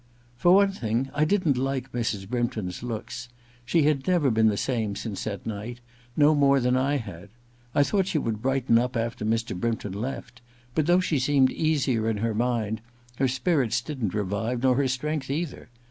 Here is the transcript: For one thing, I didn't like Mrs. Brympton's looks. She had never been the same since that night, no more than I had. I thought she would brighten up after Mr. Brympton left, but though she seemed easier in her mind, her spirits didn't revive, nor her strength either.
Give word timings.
For 0.35 0.55
one 0.55 0.71
thing, 0.71 1.11
I 1.13 1.25
didn't 1.25 1.59
like 1.59 1.91
Mrs. 1.91 2.27
Brympton's 2.27 2.81
looks. 2.81 3.29
She 3.65 3.83
had 3.83 4.07
never 4.07 4.31
been 4.31 4.47
the 4.47 4.57
same 4.57 4.95
since 4.95 5.25
that 5.25 5.45
night, 5.45 5.79
no 6.17 6.33
more 6.33 6.59
than 6.59 6.75
I 6.75 6.97
had. 6.97 7.29
I 7.75 7.83
thought 7.83 8.07
she 8.07 8.17
would 8.17 8.41
brighten 8.41 8.79
up 8.79 8.97
after 8.97 9.23
Mr. 9.23 9.55
Brympton 9.55 9.93
left, 9.93 10.41
but 10.73 10.87
though 10.87 11.01
she 11.01 11.19
seemed 11.19 11.51
easier 11.51 12.09
in 12.09 12.17
her 12.17 12.33
mind, 12.33 12.81
her 13.17 13.27
spirits 13.27 13.79
didn't 13.79 14.15
revive, 14.15 14.63
nor 14.63 14.73
her 14.77 14.87
strength 14.87 15.29
either. 15.29 15.69